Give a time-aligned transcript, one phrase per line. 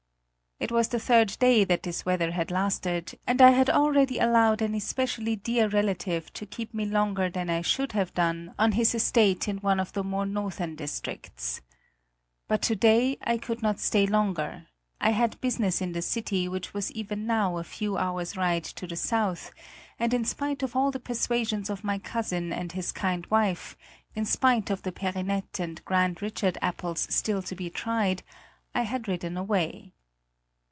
[0.63, 4.61] It was the third day that this weather had lasted, and I had already allowed
[4.61, 8.93] an especially dear relative to keep me longer than I should have done on his
[8.93, 11.61] estate in one of the more northern districts.
[12.47, 14.67] But to day I could not stay longer.
[14.99, 18.85] I had business in the city which was even now a few hours' ride to
[18.85, 19.51] the south,
[19.97, 23.75] and in spite of all the persuasions of my cousin and his kind wife,
[24.13, 28.21] in spite of the Perinette and Grand Richard apples still to be tried,
[28.75, 29.93] I had ridden away.